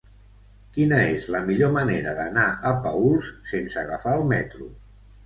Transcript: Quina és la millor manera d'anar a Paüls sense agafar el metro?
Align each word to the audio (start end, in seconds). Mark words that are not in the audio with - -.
Quina 0.77 1.01
és 1.09 1.27
la 1.35 1.41
millor 1.49 1.73
manera 1.75 2.13
d'anar 2.19 2.45
a 2.71 2.71
Paüls 2.87 3.29
sense 3.51 3.79
agafar 3.83 4.15
el 4.23 4.27
metro? 4.33 4.71